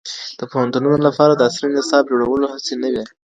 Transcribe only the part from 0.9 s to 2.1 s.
لپاره د عصري نصاب